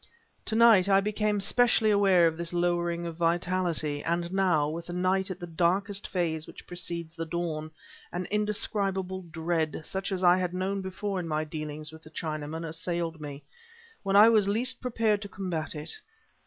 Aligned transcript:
To 0.45 0.55
night 0.55 0.89
I 0.89 0.99
became 0.99 1.39
specially 1.39 1.91
aware 1.91 2.25
of 2.25 2.35
this 2.35 2.53
lowering 2.53 3.05
of 3.05 3.17
vitality, 3.17 4.03
and 4.03 4.33
now, 4.33 4.67
with 4.67 4.87
the 4.87 4.93
night 4.93 5.29
at 5.29 5.39
that 5.39 5.55
darkest 5.55 6.07
phase 6.07 6.47
which 6.47 6.65
precedes 6.65 7.15
the 7.15 7.27
dawn, 7.27 7.69
an 8.11 8.25
indescribable 8.31 9.21
dread, 9.29 9.81
such 9.85 10.11
as 10.11 10.23
I 10.23 10.37
had 10.39 10.55
known 10.55 10.81
before 10.81 11.19
in 11.19 11.27
my 11.27 11.43
dealings 11.43 11.91
with 11.91 12.01
the 12.01 12.09
Chinaman, 12.09 12.67
assailed 12.67 13.21
me, 13.21 13.43
when 14.01 14.15
I 14.15 14.27
was 14.27 14.49
least 14.49 14.81
prepared 14.81 15.21
to 15.21 15.29
combat 15.29 15.75
it. 15.75 15.95